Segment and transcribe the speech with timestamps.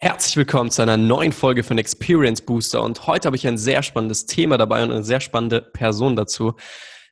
[0.00, 3.82] Herzlich willkommen zu einer neuen Folge von Experience Booster und heute habe ich ein sehr
[3.82, 6.54] spannendes Thema dabei und eine sehr spannende Person dazu.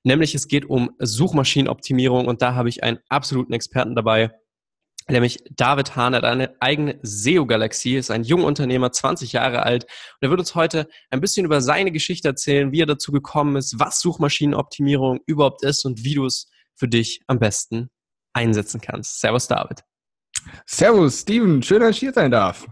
[0.04, 4.30] Nämlich es geht um Suchmaschinenoptimierung und da habe ich einen absoluten Experten dabei,
[5.08, 6.14] nämlich David Hahn.
[6.14, 10.55] Hat eine eigene SEO-Galaxie, ist ein junger Unternehmer, 20 Jahre alt und er wird uns
[10.55, 15.64] heute ein bisschen über seine Geschichte erzählen, wie er dazu gekommen ist, was Suchmaschinenoptimierung überhaupt
[15.64, 17.91] ist und wie du es für dich am besten
[18.32, 19.18] einsetzen kannst.
[19.18, 19.82] Servus David.
[20.66, 21.62] Servus, Steven.
[21.62, 22.66] Schön, dass ich hier sein darf.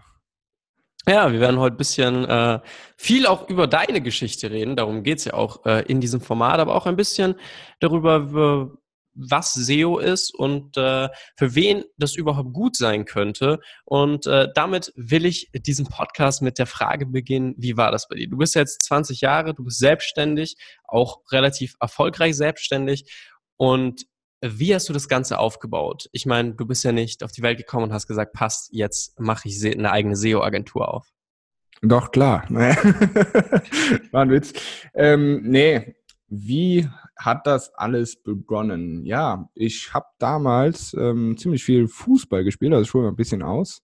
[1.07, 2.61] Ja, wir werden heute ein bisschen äh,
[2.97, 4.75] viel auch über deine Geschichte reden.
[4.75, 7.35] Darum geht's ja auch äh, in diesem Format, aber auch ein bisschen
[7.81, 8.71] darüber,
[9.15, 13.61] was SEO ist und äh, für wen das überhaupt gut sein könnte.
[13.85, 18.17] Und äh, damit will ich diesen Podcast mit der Frage beginnen, wie war das bei
[18.17, 18.29] dir?
[18.29, 23.13] Du bist jetzt 20 Jahre, du bist selbstständig, auch relativ erfolgreich selbstständig.
[23.57, 24.07] Und
[24.45, 26.09] wie hast du das Ganze aufgebaut?
[26.13, 29.19] Ich meine, du bist ja nicht auf die Welt gekommen und hast gesagt, passt, jetzt
[29.19, 31.09] mache ich eine eigene SEO-Agentur auf.
[31.83, 32.45] Doch, klar.
[32.51, 34.53] War ein Witz.
[34.95, 35.95] Ähm, nee,
[36.29, 39.05] wie hat das alles begonnen?
[39.05, 43.81] Ja, ich habe damals ähm, ziemlich viel Fußball gespielt, also schon ein bisschen aus.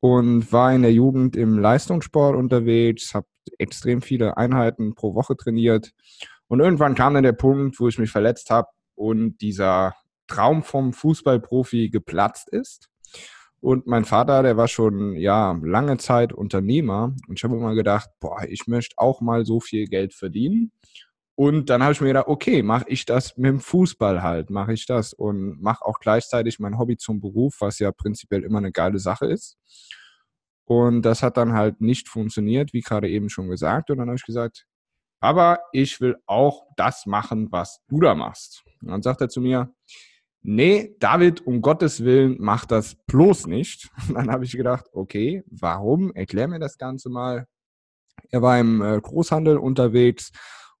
[0.00, 3.26] Und war in der Jugend im Leistungssport unterwegs, habe
[3.58, 5.92] extrem viele Einheiten pro Woche trainiert.
[6.48, 8.68] Und irgendwann kam dann der Punkt, wo ich mich verletzt habe
[9.00, 9.94] und dieser
[10.26, 12.90] Traum vom Fußballprofi geplatzt ist.
[13.60, 18.10] Und mein Vater, der war schon ja lange Zeit Unternehmer und ich habe immer gedacht,
[18.20, 20.72] boah, ich möchte auch mal so viel Geld verdienen.
[21.34, 24.74] Und dann habe ich mir gedacht, okay, mache ich das mit dem Fußball halt, mache
[24.74, 28.72] ich das und mache auch gleichzeitig mein Hobby zum Beruf, was ja prinzipiell immer eine
[28.72, 29.56] geile Sache ist.
[30.66, 33.90] Und das hat dann halt nicht funktioniert, wie gerade eben schon gesagt.
[33.90, 34.66] Und dann habe ich gesagt,
[35.20, 38.62] aber ich will auch das machen, was du da machst.
[38.82, 39.72] Und dann sagt er zu mir,
[40.42, 43.90] nee, David, um Gottes Willen, mach das bloß nicht.
[44.08, 46.12] Und dann habe ich gedacht, okay, warum?
[46.14, 47.46] Erklär mir das Ganze mal.
[48.30, 50.30] Er war im äh, Großhandel unterwegs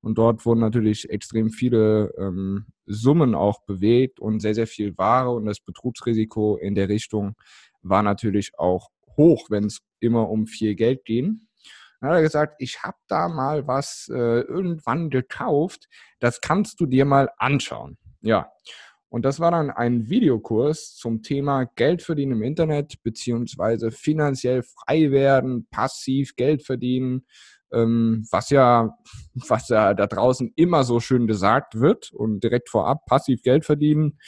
[0.02, 5.30] und dort wurden natürlich extrem viele ähm, Summen auch bewegt und sehr, sehr viel Ware
[5.30, 7.34] und das Betrugsrisiko in der Richtung
[7.82, 11.48] war natürlich auch hoch, wenn es immer um viel Geld ging.
[12.00, 15.88] Dann hat er gesagt, ich habe da mal was äh, irgendwann gekauft,
[16.18, 17.98] das kannst du dir mal anschauen.
[18.22, 18.50] Ja,
[19.10, 25.10] und das war dann ein Videokurs zum Thema Geld verdienen im Internet, beziehungsweise finanziell frei
[25.10, 27.26] werden, passiv Geld verdienen,
[27.72, 28.96] ähm, was ja,
[29.48, 34.18] was ja da draußen immer so schön gesagt wird und direkt vorab passiv Geld verdienen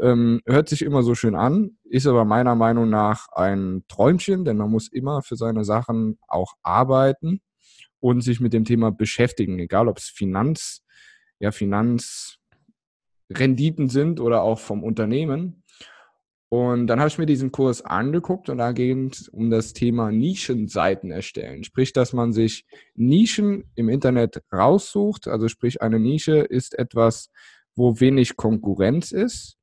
[0.00, 4.56] ähm, hört sich immer so schön an, ist aber meiner Meinung nach ein Träumchen, denn
[4.56, 7.40] man muss immer für seine Sachen auch arbeiten
[8.00, 10.82] und sich mit dem Thema beschäftigen, egal ob es Finanz,
[11.38, 15.62] ja, Finanzrenditen sind oder auch vom Unternehmen.
[16.48, 20.10] Und dann habe ich mir diesen Kurs angeguckt und da ging es um das Thema
[20.10, 21.62] Nischenseiten erstellen.
[21.62, 25.28] Sprich, dass man sich Nischen im Internet raussucht.
[25.28, 27.30] Also sprich, eine Nische ist etwas,
[27.76, 29.59] wo wenig Konkurrenz ist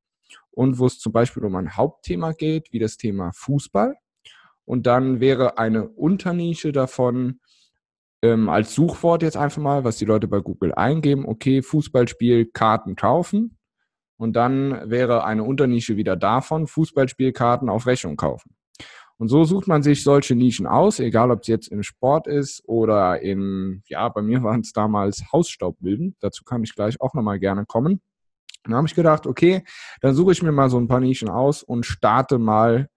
[0.57, 3.93] und wo es zum Beispiel um ein Hauptthema geht, wie das Thema Fußball.
[4.65, 7.41] Und dann wäre eine Unternische davon
[8.23, 12.95] ähm, als Suchwort jetzt einfach mal, was die Leute bei Google eingeben, okay, Fußballspiel, Karten
[12.95, 13.59] kaufen.
[14.17, 18.55] Und dann wäre eine Unternische wieder davon, Fußballspielkarten auf Rechnung kaufen.
[19.19, 22.63] Und so sucht man sich solche Nischen aus, egal ob es jetzt im Sport ist
[22.65, 26.15] oder in, ja, bei mir waren es damals Hausstaubbilden.
[26.19, 28.01] Dazu kann ich gleich auch nochmal gerne kommen.
[28.67, 29.63] Dann habe ich gedacht, okay,
[30.01, 32.89] dann suche ich mir mal so ein paar Nischen aus und starte mal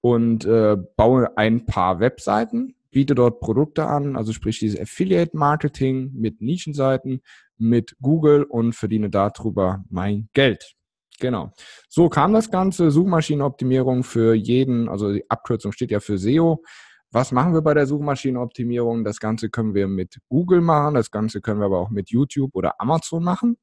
[0.00, 6.12] und äh, baue ein paar Webseiten, biete dort Produkte an, also sprich dieses Affiliate Marketing
[6.14, 7.22] mit Nischenseiten,
[7.56, 10.74] mit Google und verdiene darüber mein Geld.
[11.20, 11.52] Genau.
[11.88, 12.90] So kam das Ganze.
[12.90, 16.62] Suchmaschinenoptimierung für jeden, also die Abkürzung steht ja für SEO.
[17.10, 19.02] Was machen wir bei der Suchmaschinenoptimierung?
[19.02, 22.54] Das Ganze können wir mit Google machen, das Ganze können wir aber auch mit YouTube
[22.54, 23.56] oder Amazon machen.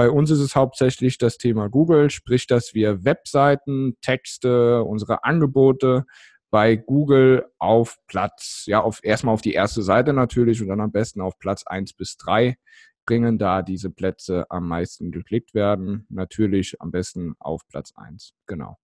[0.00, 6.06] Bei uns ist es hauptsächlich das Thema Google, sprich, dass wir Webseiten, Texte, unsere Angebote
[6.48, 10.90] bei Google auf Platz, ja, auf erstmal auf die erste Seite natürlich und dann am
[10.90, 12.56] besten auf Platz 1 bis 3
[13.04, 16.06] bringen, da diese Plätze am meisten geklickt werden.
[16.08, 18.32] Natürlich am besten auf Platz 1.
[18.46, 18.78] Genau.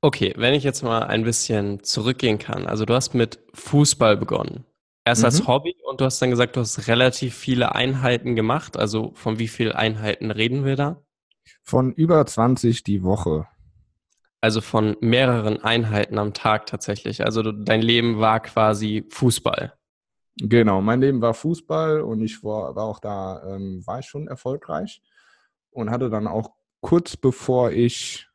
[0.00, 2.66] Okay, wenn ich jetzt mal ein bisschen zurückgehen kann.
[2.66, 4.64] Also du hast mit Fußball begonnen.
[5.06, 5.26] Erst mhm.
[5.26, 8.76] als Hobby und du hast dann gesagt, du hast relativ viele Einheiten gemacht.
[8.76, 11.00] Also von wie vielen Einheiten reden wir da?
[11.62, 13.46] Von über 20 die Woche.
[14.40, 17.24] Also von mehreren Einheiten am Tag tatsächlich.
[17.24, 19.74] Also du, dein Leben war quasi Fußball.
[20.38, 24.26] Genau, mein Leben war Fußball und ich war, war auch da, ähm, war ich schon
[24.26, 25.02] erfolgreich
[25.70, 26.50] und hatte dann auch
[26.80, 28.28] kurz bevor ich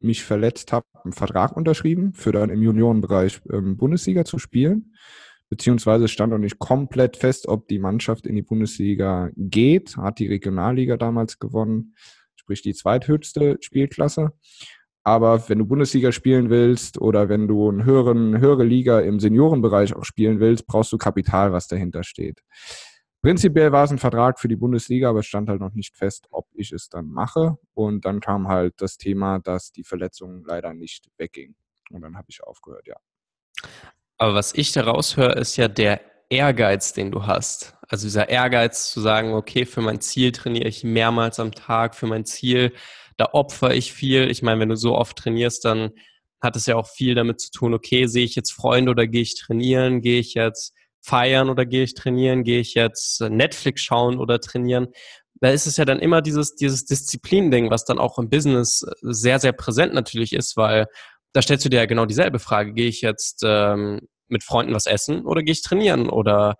[0.00, 4.94] mich verletzt habe, einen Vertrag unterschrieben, für dann im Juniorenbereich ähm, Bundesliga zu spielen.
[5.50, 9.96] Beziehungsweise stand noch nicht komplett fest, ob die Mannschaft in die Bundesliga geht.
[9.96, 11.94] Hat die Regionalliga damals gewonnen,
[12.36, 14.30] sprich die zweithöchste Spielklasse.
[15.02, 20.04] Aber wenn du Bundesliga spielen willst oder wenn du eine höhere Liga im Seniorenbereich auch
[20.04, 22.42] spielen willst, brauchst du Kapital, was dahinter steht.
[23.22, 26.26] Prinzipiell war es ein Vertrag für die Bundesliga, aber es stand halt noch nicht fest,
[26.30, 27.58] ob ich es dann mache.
[27.74, 31.54] Und dann kam halt das Thema, dass die Verletzung leider nicht wegging.
[31.90, 32.96] Und dann habe ich aufgehört, ja.
[34.20, 37.74] Aber was ich daraus höre, ist ja der Ehrgeiz, den du hast.
[37.88, 42.06] Also dieser Ehrgeiz zu sagen, okay, für mein Ziel trainiere ich mehrmals am Tag, für
[42.06, 42.74] mein Ziel
[43.16, 44.30] da opfer ich viel.
[44.30, 45.92] Ich meine, wenn du so oft trainierst, dann
[46.38, 49.22] hat es ja auch viel damit zu tun, okay, sehe ich jetzt Freunde oder gehe
[49.22, 54.18] ich trainieren, gehe ich jetzt feiern oder gehe ich trainieren, gehe ich jetzt Netflix schauen
[54.18, 54.88] oder trainieren.
[55.40, 59.38] Da ist es ja dann immer dieses, dieses Disziplin-Ding, was dann auch im Business sehr,
[59.38, 60.88] sehr präsent natürlich ist, weil
[61.32, 62.72] da stellst du dir ja genau dieselbe Frage.
[62.72, 66.08] Gehe ich jetzt ähm, mit Freunden was essen oder gehe ich trainieren?
[66.08, 66.56] Oder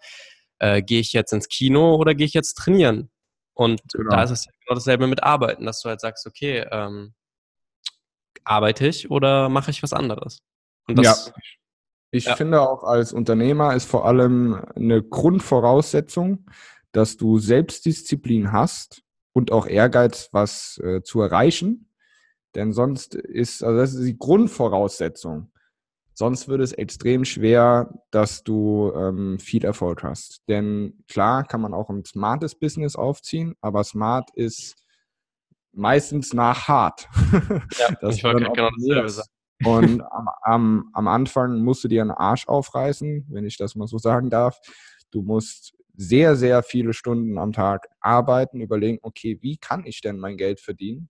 [0.59, 3.11] äh, gehe ich jetzt ins Kino oder gehe ich jetzt trainieren?
[3.55, 4.11] Und genau.
[4.11, 7.15] da ist es genau dasselbe mit Arbeiten, dass du halt sagst, okay, ähm,
[8.45, 10.43] arbeite ich oder mache ich was anderes?
[10.89, 11.15] Ja.
[12.13, 12.35] Ich ja.
[12.35, 16.47] finde auch als Unternehmer ist vor allem eine Grundvoraussetzung,
[16.93, 19.03] dass du Selbstdisziplin hast
[19.33, 21.90] und auch Ehrgeiz, was äh, zu erreichen.
[22.55, 25.51] Denn sonst ist, also das ist die Grundvoraussetzung.
[26.15, 30.43] Sonst wird es extrem schwer, dass du ähm, viel Erfolg hast.
[30.49, 34.77] Denn klar kann man auch ein smartes Business aufziehen, aber smart ist
[35.73, 37.09] meistens nach hart.
[37.79, 39.29] Ja, das ich wollte genau dasselbe sagen.
[39.65, 43.87] Und am, am, am Anfang musst du dir einen Arsch aufreißen, wenn ich das mal
[43.87, 44.59] so sagen darf.
[45.11, 50.19] Du musst sehr, sehr viele Stunden am Tag arbeiten, überlegen, okay, wie kann ich denn
[50.19, 51.09] mein Geld verdienen?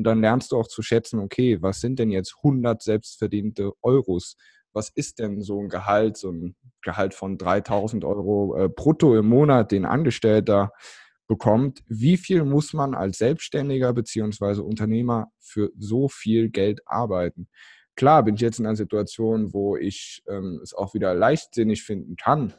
[0.00, 4.38] Und dann lernst du auch zu schätzen, okay, was sind denn jetzt 100 selbstverdiente Euros?
[4.72, 9.28] Was ist denn so ein Gehalt, so ein Gehalt von 3000 Euro äh, brutto im
[9.28, 10.72] Monat, den Angestellter
[11.26, 11.82] bekommt?
[11.86, 17.50] Wie viel muss man als Selbstständiger beziehungsweise Unternehmer für so viel Geld arbeiten?
[17.94, 22.16] Klar bin ich jetzt in einer Situation, wo ich ähm, es auch wieder leichtsinnig finden
[22.16, 22.54] kann,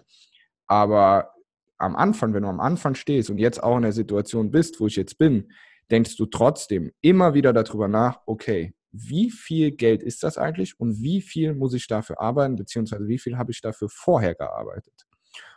[0.67, 1.31] aber
[1.79, 4.85] am Anfang, wenn du am Anfang stehst und jetzt auch in der Situation bist, wo
[4.85, 5.51] ich jetzt bin,
[5.91, 11.01] denkst du trotzdem immer wieder darüber nach, okay, wie viel Geld ist das eigentlich und
[11.01, 15.05] wie viel muss ich dafür arbeiten, beziehungsweise wie viel habe ich dafür vorher gearbeitet.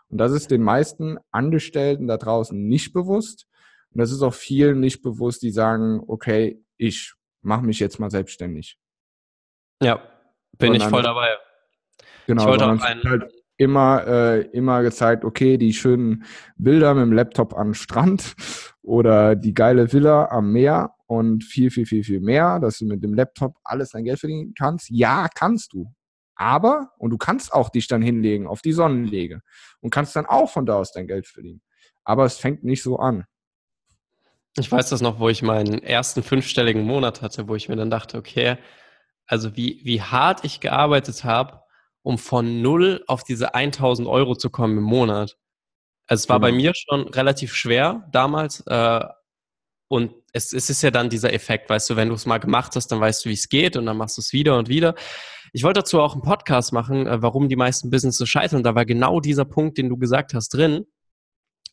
[0.08, 3.46] Und das ist den meisten Angestellten da draußen nicht bewusst.
[3.90, 8.10] Und das ist auch vielen nicht bewusst, die sagen, okay, ich mache mich jetzt mal
[8.10, 8.78] selbstständig.
[9.82, 9.96] Ja,
[10.58, 11.36] bin Sondern, ich voll dabei.
[12.26, 16.24] Genau, ich wollte auch einen, halt immer, äh, immer gezeigt, okay, die schönen
[16.56, 18.34] Bilder mit dem Laptop am Strand
[18.84, 23.02] oder die geile Villa am Meer und viel, viel, viel, viel mehr, dass du mit
[23.02, 24.90] dem Laptop alles dein Geld verdienen kannst.
[24.90, 25.92] Ja, kannst du.
[26.36, 29.40] Aber, und du kannst auch dich dann hinlegen auf die Sonnenlege
[29.80, 31.62] und kannst dann auch von da aus dein Geld verdienen.
[32.04, 33.24] Aber es fängt nicht so an.
[34.56, 37.90] Ich weiß das noch, wo ich meinen ersten fünfstelligen Monat hatte, wo ich mir dann
[37.90, 38.58] dachte, okay,
[39.26, 41.60] also wie, wie hart ich gearbeitet habe,
[42.02, 45.38] um von null auf diese 1000 Euro zu kommen im Monat.
[46.06, 46.50] Also es war genau.
[46.50, 48.60] bei mir schon relativ schwer damals.
[48.66, 49.04] Äh,
[49.88, 52.74] und es, es ist ja dann dieser Effekt, weißt du, wenn du es mal gemacht
[52.74, 54.94] hast, dann weißt du, wie es geht und dann machst du es wieder und wieder.
[55.52, 58.62] Ich wollte dazu auch einen Podcast machen, äh, warum die meisten Businesses scheitern.
[58.62, 60.86] Da war genau dieser Punkt, den du gesagt hast, drin.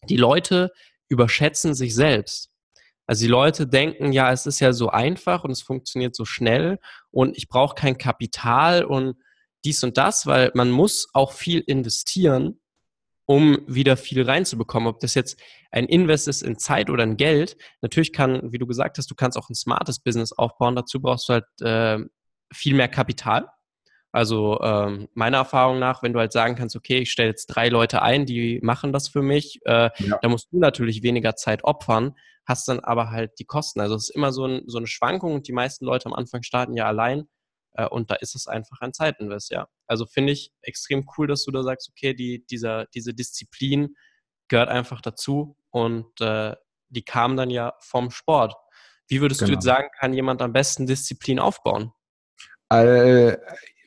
[0.07, 0.71] Die Leute
[1.09, 2.49] überschätzen sich selbst.
[3.07, 6.79] Also die Leute denken, ja, es ist ja so einfach und es funktioniert so schnell
[7.09, 9.17] und ich brauche kein Kapital und
[9.65, 12.60] dies und das, weil man muss auch viel investieren,
[13.31, 14.89] um wieder viel reinzubekommen.
[14.89, 15.39] Ob das jetzt
[15.71, 17.55] ein Invest ist in Zeit oder in Geld.
[17.81, 20.75] Natürlich kann, wie du gesagt hast, du kannst auch ein smartes Business aufbauen.
[20.75, 22.05] Dazu brauchst du halt äh,
[22.53, 23.47] viel mehr Kapital.
[24.11, 27.69] Also ähm, meiner Erfahrung nach, wenn du halt sagen kannst, okay, ich stelle jetzt drei
[27.69, 30.19] Leute ein, die machen das für mich, äh, ja.
[30.21, 33.79] da musst du natürlich weniger Zeit opfern, hast dann aber halt die Kosten.
[33.79, 36.43] Also es ist immer so, ein, so eine Schwankung und die meisten Leute am Anfang
[36.43, 37.29] starten ja allein
[37.73, 39.67] äh, und da ist es einfach ein Zeitinvest, ja.
[39.87, 43.95] Also finde ich extrem cool, dass du da sagst, okay, die, dieser, diese Disziplin
[44.47, 46.55] gehört einfach dazu und äh,
[46.89, 48.55] die kam dann ja vom Sport.
[49.07, 49.49] Wie würdest genau.
[49.49, 51.91] du jetzt sagen, kann jemand am besten Disziplin aufbauen?
[52.69, 53.37] Äh,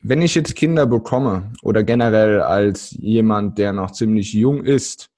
[0.03, 5.09] wenn ich jetzt Kinder bekomme oder generell als jemand, der noch ziemlich jung ist,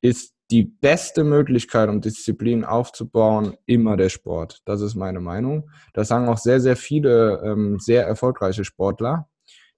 [0.00, 4.60] ist die beste Möglichkeit, um Disziplin aufzubauen, immer der Sport.
[4.66, 5.70] Das ist meine Meinung.
[5.94, 9.30] Das sagen auch sehr, sehr viele ähm, sehr erfolgreiche Sportler.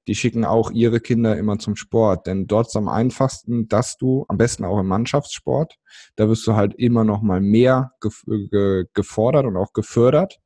[0.09, 4.27] Die schicken auch ihre Kinder immer zum Sport, denn dort ist am einfachsten, dass du,
[4.29, 5.77] am besten auch im Mannschaftssport,
[6.17, 10.41] da wirst du halt immer noch mal mehr gefordert und auch gefördert.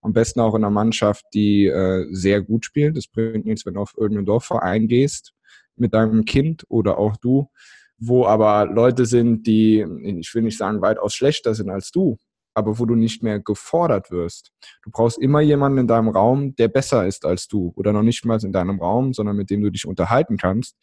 [0.00, 2.96] Am besten auch in einer Mannschaft, die äh, sehr gut spielt.
[2.96, 5.34] Das bringt nichts, wenn du auf irgendeinen Dorfverein gehst
[5.76, 7.50] mit deinem Kind oder auch du,
[7.98, 9.84] wo aber Leute sind, die,
[10.20, 12.16] ich will nicht sagen, weitaus schlechter sind als du,
[12.54, 14.52] aber wo du nicht mehr gefordert wirst.
[14.84, 18.24] Du brauchst immer jemanden in deinem Raum, der besser ist als du oder noch nicht
[18.24, 20.76] mal in deinem Raum, sondern mit dem du dich unterhalten kannst.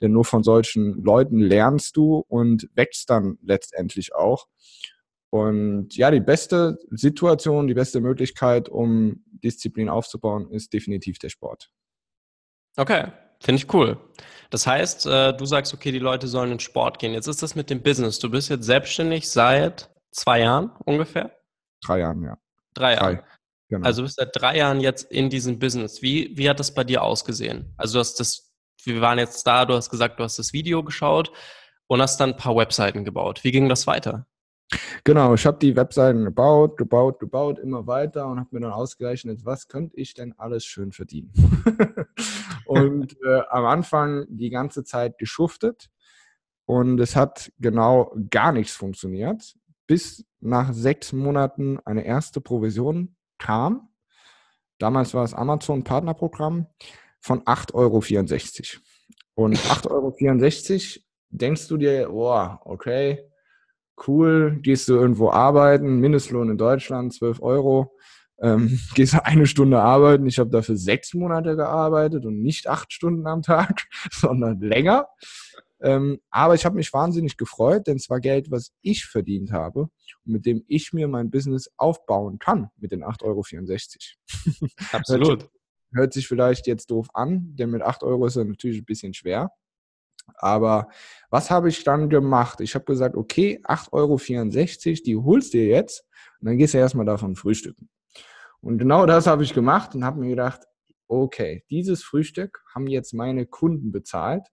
[0.00, 4.46] Denn nur von solchen Leuten lernst du und wächst dann letztendlich auch.
[5.30, 11.70] Und ja, die beste Situation, die beste Möglichkeit, um Disziplin aufzubauen, ist definitiv der Sport.
[12.76, 13.08] Okay,
[13.44, 13.98] finde ich cool.
[14.50, 17.12] Das heißt, äh, du sagst, okay, die Leute sollen in Sport gehen.
[17.12, 18.18] Jetzt ist das mit dem Business.
[18.18, 21.36] Du bist jetzt selbstständig seit zwei Jahren ungefähr?
[21.84, 22.38] Drei Jahren, ja.
[22.74, 23.24] Drei Jahre.
[23.68, 23.86] Genau.
[23.86, 26.02] Also du bist seit drei Jahren jetzt in diesem Business.
[26.02, 27.74] Wie, wie hat das bei dir ausgesehen?
[27.76, 28.52] Also du hast das,
[28.84, 31.32] wir waren jetzt da, du hast gesagt, du hast das Video geschaut
[31.86, 33.42] und hast dann ein paar Webseiten gebaut.
[33.42, 34.26] Wie ging das weiter?
[35.04, 39.44] Genau, ich habe die Webseiten gebaut, gebaut, gebaut, immer weiter und habe mir dann ausgerechnet,
[39.44, 41.32] was könnte ich denn alles schön verdienen.
[42.66, 45.90] und äh, am Anfang die ganze Zeit geschuftet
[46.64, 49.54] und es hat genau gar nichts funktioniert
[49.86, 53.88] bis nach sechs Monaten eine erste Provision kam.
[54.78, 56.66] Damals war es Amazon Partnerprogramm
[57.20, 58.82] von 8,64 Euro.
[59.34, 63.30] Und 8,64 Euro denkst du dir, oh, okay,
[64.06, 67.96] cool, gehst du irgendwo arbeiten, Mindestlohn in Deutschland 12 Euro,
[68.40, 70.26] ähm, gehst du eine Stunde arbeiten.
[70.26, 75.08] Ich habe dafür sechs Monate gearbeitet und nicht acht Stunden am Tag, sondern länger.
[75.80, 79.82] Ähm, aber ich habe mich wahnsinnig gefreut, denn es war Geld, was ich verdient habe
[80.24, 83.42] und mit dem ich mir mein Business aufbauen kann mit den 8,64 Euro.
[84.92, 85.28] Absolut.
[85.28, 85.50] hört, sich,
[85.92, 89.12] hört sich vielleicht jetzt doof an, denn mit 8 Euro ist es natürlich ein bisschen
[89.12, 89.50] schwer.
[90.36, 90.88] Aber
[91.30, 92.60] was habe ich dann gemacht?
[92.60, 96.04] Ich habe gesagt, okay, 8,64 Euro, die holst du dir jetzt
[96.40, 97.88] und dann gehst du erstmal davon frühstücken.
[98.60, 100.62] Und genau das habe ich gemacht und habe mir gedacht,
[101.06, 104.48] okay, dieses Frühstück haben jetzt meine Kunden bezahlt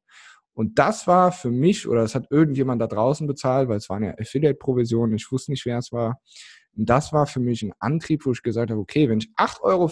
[0.53, 4.03] und das war für mich, oder das hat irgendjemand da draußen bezahlt, weil es waren
[4.03, 6.21] ja Affiliate-Provisionen, ich wusste nicht, wer es war.
[6.75, 9.61] Und das war für mich ein Antrieb, wo ich gesagt habe, okay, wenn ich 8,64
[9.61, 9.87] Euro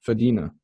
[0.00, 0.54] verdiene,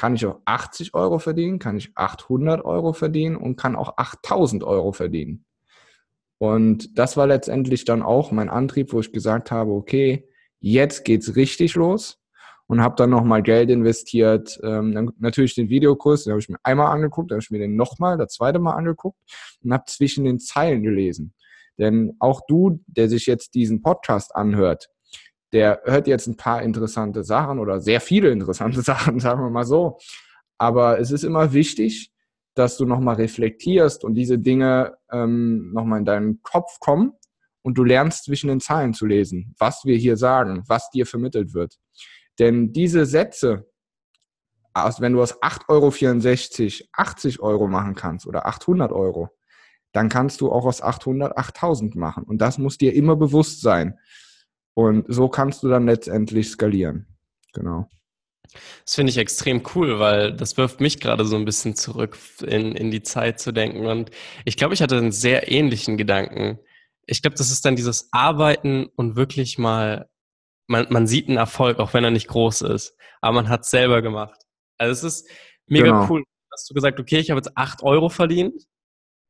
[0.00, 4.64] kann ich auch 80 Euro verdienen, kann ich 800 Euro verdienen und kann auch 8000
[4.64, 5.44] Euro verdienen.
[6.38, 10.26] Und das war letztendlich dann auch mein Antrieb, wo ich gesagt habe, okay,
[10.58, 12.18] jetzt geht's richtig los
[12.66, 14.58] und habe dann nochmal Geld investiert.
[14.62, 17.58] Ähm, dann natürlich den Videokurs, den habe ich mir einmal angeguckt, dann habe ich mir
[17.58, 19.18] den nochmal, das zweite Mal angeguckt
[19.62, 21.34] und habe zwischen den Zeilen gelesen.
[21.76, 24.88] Denn auch du, der sich jetzt diesen Podcast anhört,
[25.52, 29.64] der hört jetzt ein paar interessante Sachen oder sehr viele interessante Sachen, sagen wir mal
[29.64, 29.98] so.
[30.58, 32.12] Aber es ist immer wichtig,
[32.54, 37.12] dass du nochmal reflektierst und diese Dinge ähm, nochmal in deinen Kopf kommen
[37.62, 41.54] und du lernst zwischen den Zeilen zu lesen, was wir hier sagen, was dir vermittelt
[41.54, 41.78] wird.
[42.38, 43.70] Denn diese Sätze,
[44.72, 49.28] also wenn du aus 8,64 Euro 80 Euro machen kannst oder 800 Euro,
[49.92, 52.24] dann kannst du auch aus 800 8000 machen.
[52.24, 53.98] Und das muss dir immer bewusst sein.
[54.74, 57.06] Und so kannst du dann letztendlich skalieren.
[57.52, 57.88] Genau.
[58.84, 62.74] Das finde ich extrem cool, weil das wirft mich gerade so ein bisschen zurück in,
[62.74, 63.86] in die Zeit zu denken.
[63.86, 64.10] Und
[64.44, 66.58] ich glaube, ich hatte einen sehr ähnlichen Gedanken.
[67.06, 70.08] Ich glaube, das ist dann dieses Arbeiten und wirklich mal
[70.70, 72.96] man, man sieht einen Erfolg, auch wenn er nicht groß ist.
[73.20, 74.40] Aber man hat es selber gemacht.
[74.78, 75.30] Also es ist
[75.66, 76.08] mega genau.
[76.08, 76.24] cool.
[76.52, 78.66] Hast du gesagt, okay, ich habe jetzt acht Euro verdient.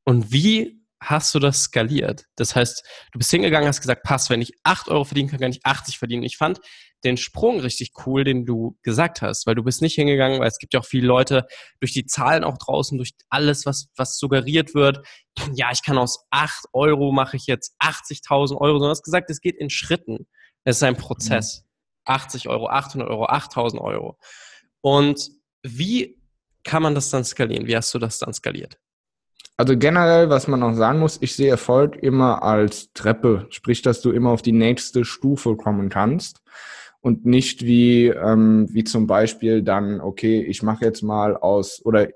[0.05, 2.27] Und wie hast du das skaliert?
[2.37, 5.51] Das heißt, du bist hingegangen, hast gesagt, pass, wenn ich acht Euro verdienen kann, kann
[5.51, 6.23] ich 80 verdienen.
[6.23, 6.61] Ich fand
[7.05, 10.59] den Sprung richtig cool, den du gesagt hast, weil du bist nicht hingegangen, weil es
[10.59, 11.47] gibt ja auch viele Leute
[11.81, 15.07] durch die Zahlen auch draußen, durch alles, was, was suggeriert wird.
[15.55, 19.31] Ja, ich kann aus acht Euro mache ich jetzt 80.000 Euro, sondern du hast gesagt,
[19.31, 20.27] es geht in Schritten.
[20.65, 21.65] Es ist ein Prozess.
[22.05, 24.19] 80 Euro, 800 Euro, 8000 Euro.
[24.83, 25.31] Und
[25.63, 26.21] wie
[26.65, 27.67] kann man das dann skalieren?
[27.67, 28.79] Wie hast du das dann skaliert?
[29.61, 34.01] Also generell, was man noch sagen muss, ich sehe Erfolg immer als Treppe, sprich, dass
[34.01, 36.41] du immer auf die nächste Stufe kommen kannst
[37.03, 42.09] und nicht wie, ähm, wie zum Beispiel dann, okay, ich mache jetzt mal aus, oder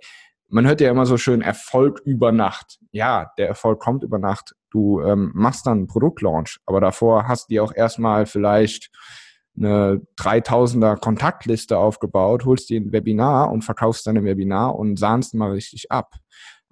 [0.49, 2.79] man hört ja immer so schön Erfolg über Nacht.
[2.93, 4.55] Ja, der Erfolg kommt über Nacht.
[4.71, 8.91] Du ähm, machst dann einen Produktlaunch, aber davor hast du dir auch erstmal vielleicht
[9.55, 15.35] eine 3000er Kontaktliste aufgebaut, holst dir ein Webinar und verkaufst dann ein Webinar und sahnst
[15.35, 16.15] mal richtig ab.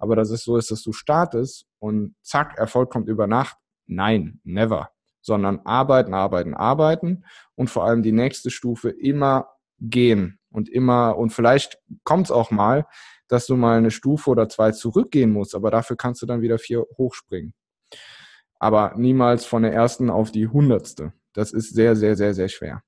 [0.03, 3.55] Aber dass es so ist, dass du startest und zack, Erfolg kommt über Nacht.
[3.85, 4.89] Nein, never.
[5.21, 7.23] Sondern arbeiten, arbeiten, arbeiten
[7.55, 9.47] und vor allem die nächste Stufe immer
[9.79, 12.85] gehen und immer, und vielleicht kommt es auch mal,
[13.29, 16.59] dass du mal eine Stufe oder zwei zurückgehen musst, aber dafür kannst du dann wieder
[16.59, 17.53] vier hochspringen.
[18.59, 21.13] Aber niemals von der ersten auf die hundertste.
[21.31, 22.83] Das ist sehr, sehr, sehr, sehr schwer.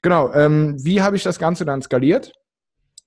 [0.00, 2.32] Genau, ähm, wie habe ich das Ganze dann skaliert?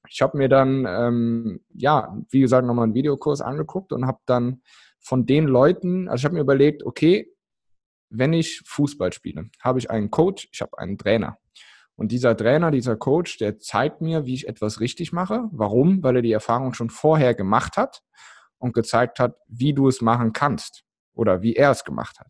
[0.09, 4.61] Ich habe mir dann, ähm, ja, wie gesagt, nochmal einen Videokurs angeguckt und habe dann
[4.99, 7.31] von den Leuten, also ich habe mir überlegt, okay,
[8.09, 11.37] wenn ich Fußball spiele, habe ich einen Coach, ich habe einen Trainer.
[11.95, 15.47] Und dieser Trainer, dieser Coach, der zeigt mir, wie ich etwas richtig mache.
[15.51, 16.03] Warum?
[16.03, 18.01] Weil er die Erfahrung schon vorher gemacht hat
[18.57, 20.83] und gezeigt hat, wie du es machen kannst
[21.13, 22.27] oder wie er es gemacht hat.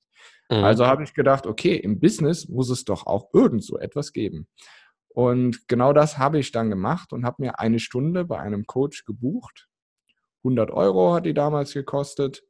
[0.50, 0.64] Mhm.
[0.64, 4.48] Also habe ich gedacht, okay, im Business muss es doch auch irgend so etwas geben.
[5.16, 9.06] Und genau das habe ich dann gemacht und habe mir eine Stunde bei einem Coach
[9.06, 9.70] gebucht.
[10.40, 12.44] 100 Euro hat die damals gekostet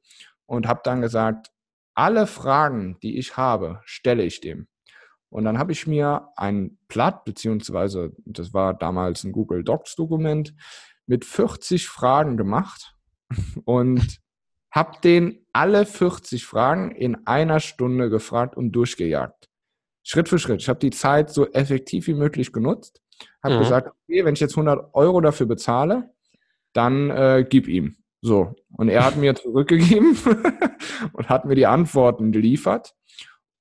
[0.47, 1.51] und habe dann gesagt,
[1.93, 4.67] alle Fragen, die ich habe, stelle ich dem.
[5.29, 10.55] Und dann habe ich mir ein Blatt, beziehungsweise das war damals ein Google Docs Dokument,
[11.05, 12.95] mit 40 Fragen gemacht
[13.65, 14.21] und
[14.71, 19.51] habe den alle 40 Fragen in einer Stunde gefragt und durchgejagt.
[20.05, 20.61] Schritt für Schritt.
[20.61, 23.01] Ich habe die Zeit so effektiv wie möglich genutzt.
[23.43, 23.59] Habe mhm.
[23.59, 26.11] gesagt, okay, wenn ich jetzt 100 Euro dafür bezahle,
[26.73, 27.97] dann äh, gib ihm.
[28.21, 28.53] So.
[28.77, 30.17] Und er hat mir zurückgegeben
[31.13, 32.93] und hat mir die Antworten geliefert.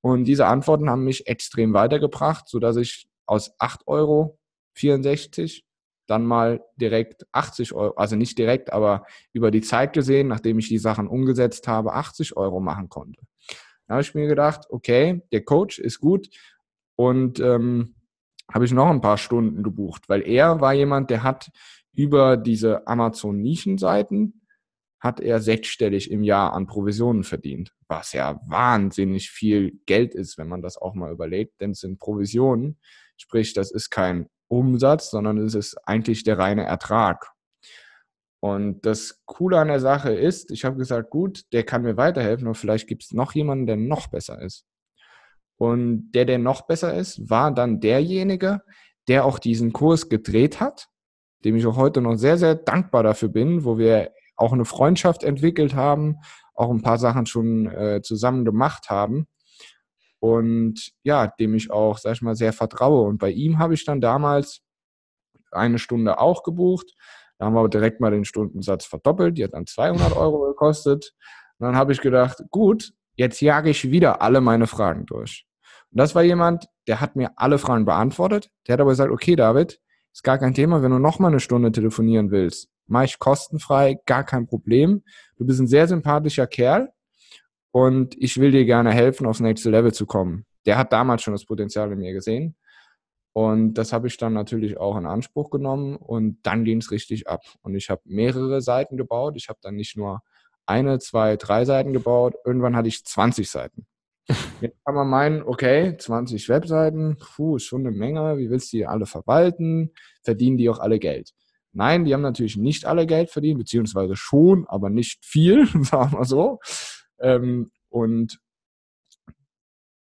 [0.03, 4.39] Und diese Antworten haben mich extrem weitergebracht, sodass ich aus 8,64 Euro
[6.07, 10.69] dann mal direkt 80 Euro, also nicht direkt, aber über die Zeit gesehen, nachdem ich
[10.69, 13.23] die Sachen umgesetzt habe, 80 Euro machen konnte.
[13.87, 16.29] Da habe ich mir gedacht, okay, der Coach ist gut
[16.97, 17.95] und ähm,
[18.53, 21.51] habe ich noch ein paar Stunden gebucht, weil er war jemand, der hat
[21.93, 24.41] über diese Amazon-Nischenseiten
[25.01, 30.49] hat er sechsstellig im Jahr an Provisionen verdient, was ja wahnsinnig viel Geld ist, wenn
[30.49, 32.79] man das auch mal überlegt, denn es sind Provisionen,
[33.19, 37.34] sprich, das ist kein Umsatz, sondern es ist eigentlich der reine Ertrag.
[38.45, 42.47] Und das Coole an der Sache ist, ich habe gesagt, gut, der kann mir weiterhelfen
[42.47, 44.67] und vielleicht gibt es noch jemanden, der noch besser ist.
[45.57, 48.61] Und der, der noch besser ist, war dann derjenige,
[49.09, 50.89] der auch diesen Kurs gedreht hat,
[51.47, 55.25] dem ich auch heute noch sehr, sehr dankbar dafür bin, wo wir auch eine Freundschaft
[55.25, 56.17] entwickelt haben,
[56.55, 59.27] auch ein paar Sachen schon äh, zusammen gemacht haben
[60.21, 63.09] und ja, dem ich auch, sag ich mal, sehr vertraue.
[63.09, 64.61] Und bei ihm habe ich dann damals
[65.51, 66.93] eine Stunde auch gebucht
[67.39, 69.39] da haben wir aber direkt mal den Stundensatz verdoppelt.
[69.39, 71.15] Die hat dann 200 Euro gekostet.
[71.59, 75.47] Und dann habe ich gedacht, gut, jetzt jage ich wieder alle meine Fragen durch.
[75.91, 78.51] Und das war jemand, der hat mir alle Fragen beantwortet.
[78.67, 79.81] Der hat aber gesagt, okay, David,
[80.13, 82.69] ist gar kein Thema, wenn du noch mal eine Stunde telefonieren willst.
[82.87, 85.03] Mach ich kostenfrei, gar kein Problem.
[85.37, 86.91] Du bist ein sehr sympathischer Kerl
[87.73, 90.45] und ich will dir gerne helfen, aufs nächste Level zu kommen.
[90.67, 92.55] Der hat damals schon das Potenzial in mir gesehen.
[93.35, 97.27] Und das habe ich dann natürlich auch in Anspruch genommen und dann ging es richtig
[97.27, 97.43] ab.
[97.63, 99.35] Und ich habe mehrere Seiten gebaut.
[99.37, 100.23] Ich habe dann nicht nur
[100.67, 102.37] eine, zwei, drei Seiten gebaut.
[102.45, 103.87] Irgendwann hatte ich 20 Seiten.
[104.61, 108.39] Jetzt kann man meinen, okay, 20 Webseiten, puh, ist schon eine Menge.
[108.39, 109.91] Wie willst du die alle verwalten?
[110.23, 111.33] Verdienen die auch alle Geld?
[111.73, 116.25] Nein, die haben natürlich nicht alle Geld verdient, beziehungsweise schon, aber nicht viel, sagen wir
[116.25, 116.61] so.
[117.19, 118.39] Ähm, und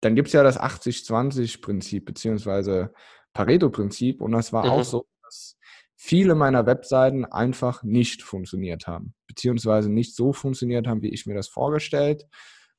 [0.01, 2.93] dann gibt es ja das 80-20-Prinzip, beziehungsweise
[3.33, 4.21] Pareto-Prinzip.
[4.21, 4.71] Und das war mhm.
[4.71, 5.57] auch so, dass
[5.97, 11.35] viele meiner Webseiten einfach nicht funktioniert haben, beziehungsweise nicht so funktioniert haben, wie ich mir
[11.35, 12.27] das vorgestellt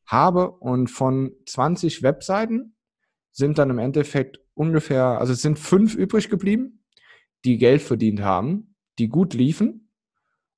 [0.05, 0.51] habe.
[0.51, 2.75] Und von 20 Webseiten
[3.31, 6.83] sind dann im Endeffekt ungefähr, also es sind fünf übrig geblieben,
[7.45, 9.91] die Geld verdient haben, die gut liefen.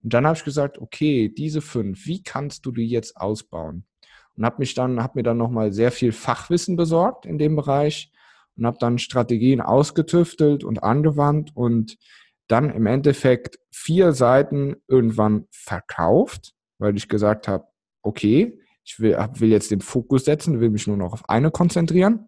[0.03, 3.85] Und dann habe ich gesagt, okay, diese fünf, wie kannst du die jetzt ausbauen?
[4.37, 8.11] Und habe mich dann, habe mir dann nochmal sehr viel Fachwissen besorgt in dem Bereich
[8.57, 11.97] und habe dann Strategien ausgetüftelt und angewandt und
[12.47, 17.65] dann im Endeffekt vier Seiten irgendwann verkauft, weil ich gesagt habe,
[18.01, 22.27] okay, ich will, will jetzt den Fokus setzen, will mich nur noch auf eine konzentrieren.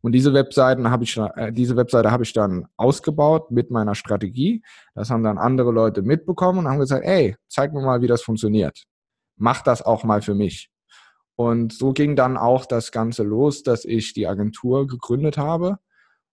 [0.00, 4.62] Und diese Webseiten habe ich, äh, diese Webseite habe ich dann ausgebaut mit meiner Strategie.
[4.94, 8.22] Das haben dann andere Leute mitbekommen und haben gesagt, ey, zeig mir mal, wie das
[8.22, 8.84] funktioniert.
[9.36, 10.70] Mach das auch mal für mich.
[11.36, 15.78] Und so ging dann auch das Ganze los, dass ich die Agentur gegründet habe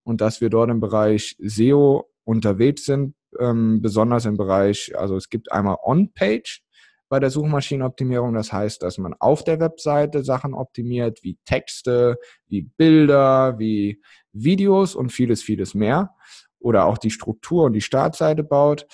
[0.04, 5.30] und dass wir dort im Bereich SEO unterwegs sind, ähm, besonders im Bereich, also es
[5.30, 6.64] gibt einmal On-Page
[7.10, 12.62] bei der Suchmaschinenoptimierung, das heißt, dass man auf der Webseite Sachen optimiert, wie Texte, wie
[12.62, 16.16] Bilder, wie Videos und vieles, vieles mehr
[16.60, 18.88] oder auch die Struktur und die Startseite baut.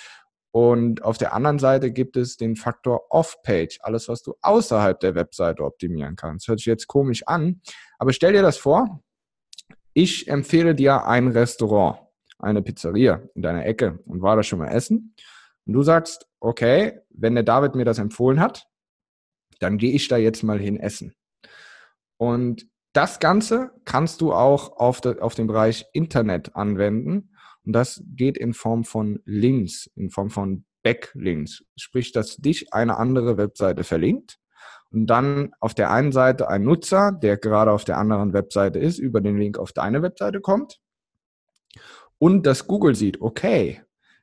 [0.58, 5.14] Und auf der anderen Seite gibt es den Faktor Off-Page, alles, was du außerhalb der
[5.14, 6.48] Webseite optimieren kannst.
[6.48, 7.60] Hört sich jetzt komisch an,
[8.00, 9.00] aber stell dir das vor,
[9.94, 12.00] ich empfehle dir ein Restaurant,
[12.40, 15.14] eine Pizzeria in deiner Ecke und war da schon mal essen.
[15.64, 18.66] Und du sagst, okay, wenn der David mir das empfohlen hat,
[19.60, 21.14] dann gehe ich da jetzt mal hin essen.
[22.16, 27.30] Und das Ganze kannst du auch auf, de, auf den Bereich Internet anwenden.
[27.68, 31.62] Und das geht in Form von Links, in Form von Backlinks.
[31.76, 34.38] Sprich, dass dich eine andere Webseite verlinkt
[34.90, 38.98] und dann auf der einen Seite ein Nutzer, der gerade auf der anderen Webseite ist,
[38.98, 40.80] über den Link auf deine Webseite kommt
[42.16, 43.82] und dass Google sieht, okay,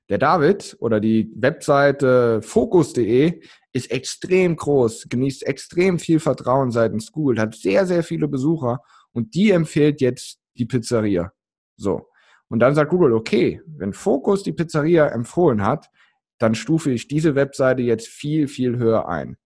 [0.10, 7.40] der David oder die Webseite focus.de ist extrem groß, genießt extrem viel Vertrauen seitens Google,
[7.40, 8.82] hat sehr, sehr viele Besucher
[9.12, 11.32] und die empfiehlt jetzt die Pizzeria.
[11.78, 12.08] So.
[12.50, 15.90] Und dann sagt Google, okay, wenn Focus die Pizzeria empfohlen hat,
[16.38, 19.38] dann stufe ich diese Webseite jetzt viel, viel höher ein.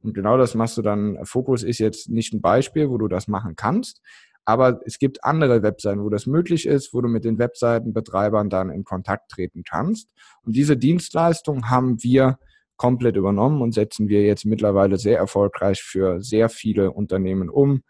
[0.00, 1.24] Und genau das machst du dann.
[1.24, 4.02] Focus ist jetzt nicht ein Beispiel, wo du das machen kannst,
[4.44, 8.70] aber es gibt andere Webseiten, wo das möglich ist, wo du mit den Webseitenbetreibern dann
[8.70, 10.10] in Kontakt treten kannst.
[10.42, 12.38] Und diese Dienstleistung haben wir
[12.76, 17.82] komplett übernommen und setzen wir jetzt mittlerweile sehr erfolgreich für sehr viele Unternehmen um.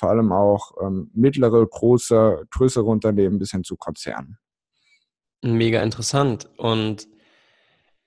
[0.00, 4.38] Vor allem auch ähm, mittlere, große, größere Unternehmen bis hin zu Konzernen.
[5.42, 6.48] Mega interessant.
[6.56, 7.06] Und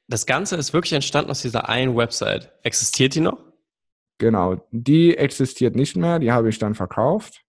[0.08, 2.51] das Ganze ist wirklich entstanden aus dieser einen Website.
[2.63, 3.38] Existiert die noch?
[4.17, 7.43] Genau, die existiert nicht mehr, die habe ich dann verkauft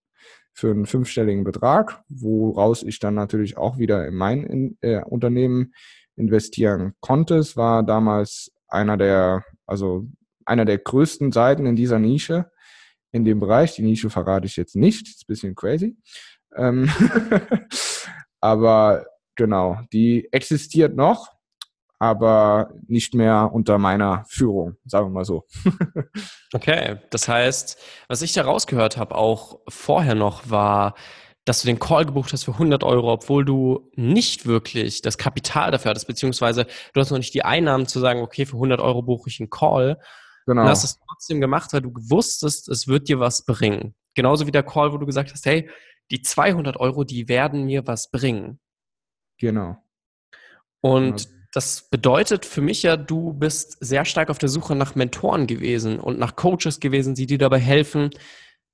[0.52, 5.72] für einen fünfstelligen Betrag, woraus ich dann natürlich auch wieder in mein in, äh, Unternehmen
[6.16, 7.36] investieren konnte.
[7.36, 10.06] Es war damals einer der, also
[10.44, 12.50] einer der größten Seiten in dieser Nische,
[13.14, 13.76] in dem Bereich.
[13.76, 15.96] Die Nische verrate ich jetzt nicht, ist ein bisschen crazy.
[16.56, 16.90] Ähm
[18.40, 21.28] Aber genau, die existiert noch,
[21.98, 25.46] aber nicht mehr unter meiner Führung, sagen wir mal so.
[26.52, 30.94] okay, das heißt, was ich da rausgehört habe, auch vorher noch, war,
[31.46, 35.70] dass du den Call gebucht hast für 100 Euro, obwohl du nicht wirklich das Kapital
[35.70, 39.02] dafür hattest, beziehungsweise du hast noch nicht die Einnahmen zu sagen, okay, für 100 Euro
[39.02, 39.98] buche ich einen Call.
[40.46, 40.62] Genau.
[40.62, 43.94] Und hast es trotzdem gemacht, weil du wusstest, es wird dir was bringen.
[44.14, 45.70] Genauso wie der Call, wo du gesagt hast, hey,
[46.10, 48.60] die 200 Euro, die werden mir was bringen.
[49.38, 49.76] Genau.
[50.80, 51.34] Und genau.
[51.54, 56.00] Das bedeutet für mich ja, du bist sehr stark auf der Suche nach Mentoren gewesen
[56.00, 58.10] und nach Coaches gewesen, die dir dabei helfen,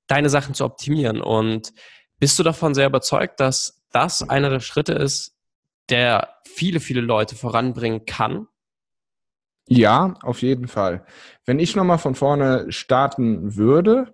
[0.07, 1.21] deine Sachen zu optimieren.
[1.21, 1.73] Und
[2.17, 5.35] bist du davon sehr überzeugt, dass das einer der Schritte ist,
[5.89, 8.47] der viele, viele Leute voranbringen kann?
[9.67, 11.05] Ja, auf jeden Fall.
[11.45, 14.13] Wenn ich nochmal von vorne starten würde,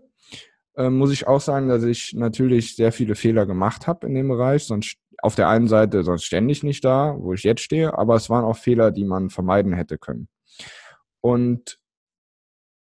[0.76, 4.28] äh, muss ich auch sagen, dass ich natürlich sehr viele Fehler gemacht habe in dem
[4.28, 8.16] Bereich, sonst auf der einen Seite sonst ständig nicht da, wo ich jetzt stehe, aber
[8.16, 10.28] es waren auch Fehler, die man vermeiden hätte können.
[11.22, 11.80] Und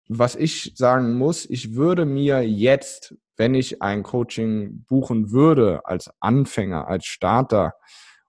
[0.08, 6.10] was ich sagen muss, ich würde mir jetzt, wenn ich ein Coaching buchen würde, als
[6.20, 7.74] Anfänger, als Starter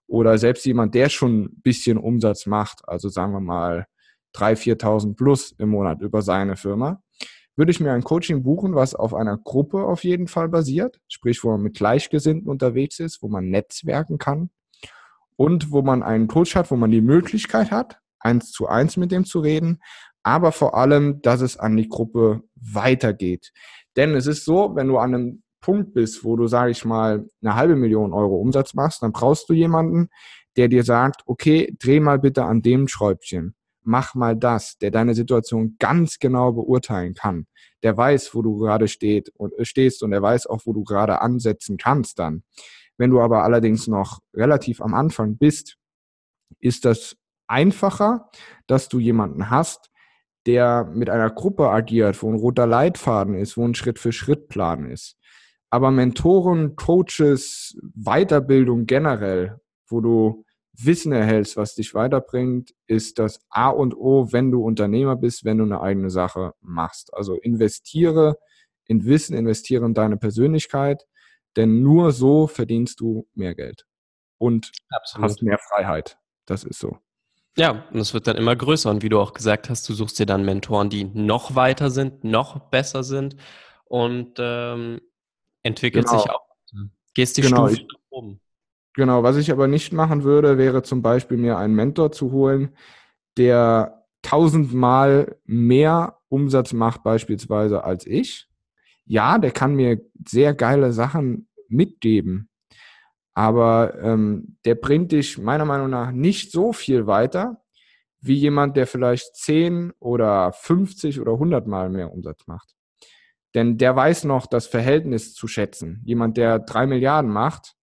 [0.06, 3.86] oder selbst jemand, der schon ein bisschen Umsatz macht, also sagen wir mal
[4.34, 7.02] 3.000, 4.000 plus im Monat über seine Firma,
[7.56, 11.42] würde ich mir ein Coaching buchen, was auf einer Gruppe auf jeden Fall basiert, sprich,
[11.44, 14.50] wo man mit Gleichgesinnten unterwegs ist, wo man netzwerken kann
[15.36, 19.12] und wo man einen Coach hat, wo man die Möglichkeit hat, eins zu eins mit
[19.12, 19.80] dem zu reden,
[20.22, 23.52] aber vor allem, dass es an die Gruppe weitergeht.
[23.96, 27.28] Denn es ist so, wenn du an einem Punkt bist, wo du, sage ich mal,
[27.42, 30.08] eine halbe Million Euro Umsatz machst, dann brauchst du jemanden,
[30.56, 35.14] der dir sagt, okay, dreh mal bitte an dem Schräubchen mach mal das, der deine
[35.14, 37.46] Situation ganz genau beurteilen kann.
[37.82, 40.84] Der weiß, wo du gerade steht und, äh, stehst und der weiß auch, wo du
[40.84, 42.42] gerade ansetzen kannst dann.
[42.96, 45.76] Wenn du aber allerdings noch relativ am Anfang bist,
[46.60, 47.16] ist das
[47.46, 48.30] einfacher,
[48.66, 49.90] dass du jemanden hast,
[50.46, 55.16] der mit einer Gruppe agiert, wo ein roter Leitfaden ist, wo ein Schritt-für-Schritt-Plan ist.
[55.70, 60.44] Aber Mentoren, Coaches, Weiterbildung generell, wo du
[60.76, 65.58] Wissen erhältst, was dich weiterbringt, ist das A und O, wenn du Unternehmer bist, wenn
[65.58, 67.14] du eine eigene Sache machst.
[67.14, 68.36] Also investiere
[68.86, 71.04] in Wissen, investiere in deine Persönlichkeit,
[71.56, 73.86] denn nur so verdienst du mehr Geld
[74.38, 75.30] und Absolut.
[75.30, 76.18] hast mehr Freiheit.
[76.46, 76.98] Das ist so.
[77.56, 78.90] Ja, und es wird dann immer größer.
[78.90, 82.24] Und wie du auch gesagt hast, du suchst dir dann Mentoren, die noch weiter sind,
[82.24, 83.36] noch besser sind
[83.84, 85.00] und ähm,
[85.62, 86.18] entwickelt genau.
[86.18, 86.44] sich auch.
[87.14, 87.68] Gehst die genau.
[87.68, 88.40] Stufe nach oben.
[88.94, 92.70] Genau, was ich aber nicht machen würde, wäre zum Beispiel mir einen Mentor zu holen,
[93.36, 98.48] der tausendmal mehr Umsatz macht beispielsweise als ich.
[99.04, 102.48] Ja, der kann mir sehr geile Sachen mitgeben,
[103.34, 107.60] aber ähm, der bringt dich meiner Meinung nach nicht so viel weiter
[108.20, 112.74] wie jemand, der vielleicht 10 oder 50 oder 100 Mal mehr Umsatz macht.
[113.54, 116.00] Denn der weiß noch das Verhältnis zu schätzen.
[116.04, 117.74] Jemand, der drei Milliarden macht,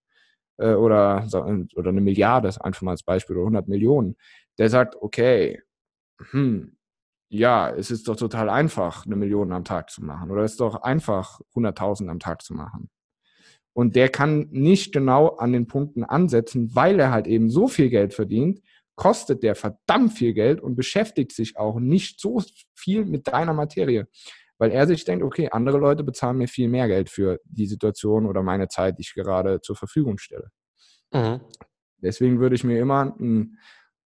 [0.58, 1.28] äh, oder,
[1.76, 4.16] oder eine Milliarde, einfach mal als Beispiel, oder 100 Millionen,
[4.58, 5.62] der sagt, okay,
[6.32, 6.78] hm,
[7.30, 10.32] ja, es ist doch total einfach, eine Million am Tag zu machen.
[10.32, 12.90] Oder es ist doch einfach, 100.000 am Tag zu machen.
[13.74, 17.90] Und der kann nicht genau an den Punkten ansetzen, weil er halt eben so viel
[17.90, 18.62] Geld verdient,
[18.96, 22.44] kostet der verdammt viel Geld und beschäftigt sich auch nicht so
[22.76, 24.08] viel mit deiner Materie.
[24.62, 28.28] Weil er sich denkt, okay, andere Leute bezahlen mir viel mehr Geld für die Situation
[28.28, 30.52] oder meine Zeit, die ich gerade zur Verfügung stelle.
[31.12, 31.42] Mhm.
[31.98, 33.58] Deswegen würde ich mir immer einen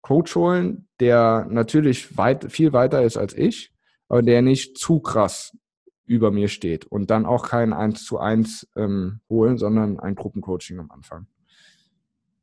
[0.01, 3.73] Coach holen, der natürlich weit, viel weiter ist als ich,
[4.07, 5.59] aber der nicht zu krass
[6.05, 10.79] über mir steht und dann auch kein 1 zu 1 ähm, holen, sondern ein Gruppencoaching
[10.79, 11.27] am Anfang.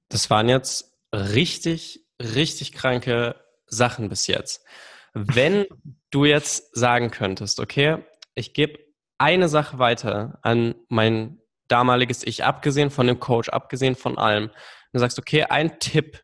[0.09, 4.65] Das waren jetzt richtig, richtig kranke Sachen bis jetzt.
[5.13, 5.65] Wenn
[6.11, 7.97] du jetzt sagen könntest, okay,
[8.35, 8.79] ich gebe
[9.17, 14.49] eine Sache weiter an mein damaliges Ich, abgesehen von dem Coach, abgesehen von allem,
[14.93, 16.23] du sagst, okay, ein Tipp,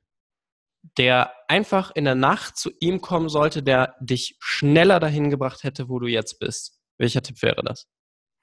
[0.97, 5.89] der einfach in der Nacht zu ihm kommen sollte, der dich schneller dahin gebracht hätte,
[5.89, 6.79] wo du jetzt bist.
[6.97, 7.87] Welcher Tipp wäre das?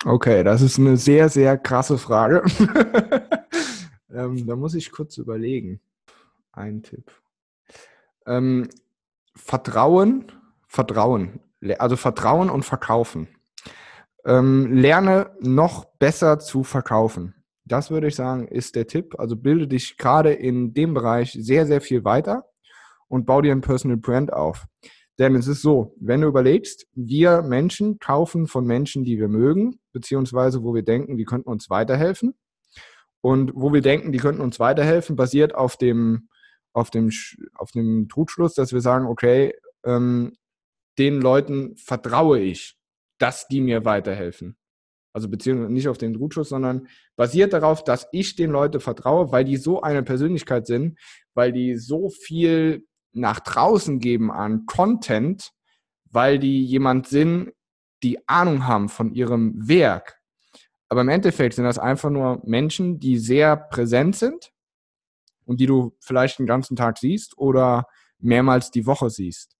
[0.04, 2.42] Okay, das ist eine sehr, sehr krasse Frage.
[4.11, 5.80] ähm, da muss ich kurz überlegen.
[6.52, 7.11] Ein Tipp.
[8.26, 8.68] Ähm,
[9.35, 10.30] Vertrauen,
[10.74, 11.38] Vertrauen,
[11.78, 13.28] also Vertrauen und Verkaufen.
[14.26, 17.34] Ähm, lerne noch besser zu verkaufen.
[17.64, 19.14] Das würde ich sagen, ist der Tipp.
[19.18, 22.46] Also bilde dich gerade in dem Bereich sehr, sehr viel weiter
[23.06, 24.66] und bau dir ein Personal Brand auf.
[25.20, 29.78] Denn es ist so, wenn du überlegst, wir Menschen kaufen von Menschen, die wir mögen,
[29.92, 32.34] beziehungsweise wo wir denken, die könnten uns weiterhelfen.
[33.20, 36.28] Und wo wir denken, die könnten uns weiterhelfen, basiert auf dem,
[36.72, 37.12] auf dem,
[37.54, 40.32] auf dem Trugschluss, dass wir sagen, okay, ähm,
[40.98, 42.78] den Leuten vertraue ich,
[43.18, 44.57] dass die mir weiterhelfen.
[45.12, 49.44] Also beziehungsweise nicht auf den Trugschluss, sondern basiert darauf, dass ich den Leuten vertraue, weil
[49.44, 50.98] die so eine Persönlichkeit sind,
[51.35, 55.52] weil die so viel nach draußen geben an Content,
[56.11, 57.52] weil die jemand sind,
[58.02, 60.20] die Ahnung haben von ihrem Werk.
[60.88, 64.52] Aber im Endeffekt sind das einfach nur Menschen, die sehr präsent sind
[65.44, 67.87] und die du vielleicht den ganzen Tag siehst oder
[68.18, 69.53] mehrmals die Woche siehst.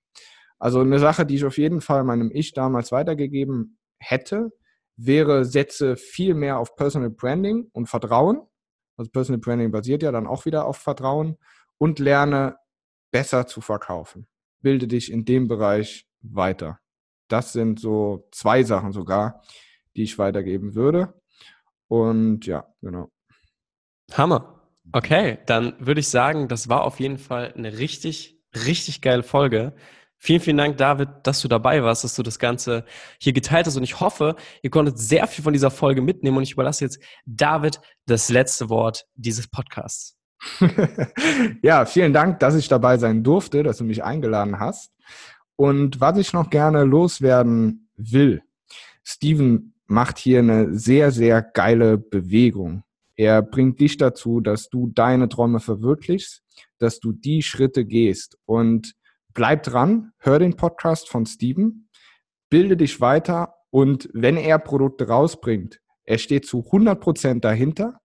[0.59, 4.51] Also eine Sache, die ich auf jeden Fall meinem Ich damals weitergegeben hätte,
[4.97, 8.41] wäre, setze viel mehr auf Personal Branding und Vertrauen.
[8.97, 11.37] Also Personal Branding basiert ja dann auch wieder auf Vertrauen
[11.79, 12.57] und lerne
[13.11, 14.27] besser zu verkaufen.
[14.61, 16.79] Bilde dich in dem Bereich weiter.
[17.29, 19.43] Das sind so zwei Sachen sogar,
[19.97, 21.15] die ich weitergeben würde.
[21.89, 23.11] Und ja, genau.
[24.13, 24.51] Hammer.
[24.93, 29.75] Okay, dann würde ich sagen, das war auf jeden Fall eine richtig, richtig geile Folge.
[30.19, 32.85] Vielen, vielen Dank, David, dass du dabei warst, dass du das Ganze
[33.21, 33.77] hier geteilt hast.
[33.77, 36.39] Und ich hoffe, ihr konntet sehr viel von dieser Folge mitnehmen.
[36.39, 40.17] Und ich überlasse jetzt David das letzte Wort dieses Podcasts.
[41.63, 44.91] ja, vielen Dank, dass ich dabei sein durfte, dass du mich eingeladen hast.
[45.57, 48.43] Und was ich noch gerne loswerden will,
[49.05, 52.83] Steven macht hier eine sehr, sehr geile Bewegung.
[53.17, 56.43] Er bringt dich dazu, dass du deine Träume verwirklichst,
[56.79, 58.39] dass du die Schritte gehst.
[58.45, 58.95] Und
[59.35, 61.89] bleib dran, hör den Podcast von Steven,
[62.51, 67.99] bilde dich weiter und wenn er Produkte rausbringt, er steht zu 100 Prozent dahinter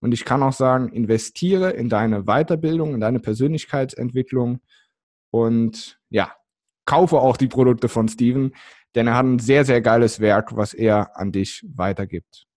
[0.00, 4.60] und ich kann auch sagen, investiere in deine Weiterbildung, in deine Persönlichkeitsentwicklung
[5.30, 6.32] und ja,
[6.84, 8.54] kaufe auch die Produkte von Steven,
[8.94, 12.46] denn er hat ein sehr, sehr geiles Werk, was er an dich weitergibt.